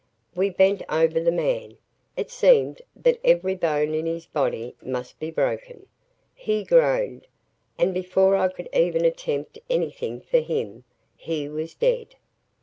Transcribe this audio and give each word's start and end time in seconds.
We 0.33 0.49
bent 0.49 0.81
over 0.89 1.19
the 1.19 1.31
man. 1.31 1.77
It 2.17 2.31
seemed 2.31 2.81
that 2.95 3.19
every 3.23 3.53
bone 3.53 3.93
in 3.93 4.07
his 4.07 4.25
body 4.25 4.75
must 4.81 5.19
be 5.19 5.29
broken. 5.29 5.85
He 6.33 6.63
groaned, 6.63 7.27
and 7.77 7.93
before 7.93 8.35
I 8.35 8.47
could 8.47 8.67
even 8.73 9.05
attempt 9.05 9.59
anything 9.69 10.19
for 10.19 10.39
him, 10.39 10.85
he 11.15 11.47
was 11.47 11.75
dead. 11.75 12.15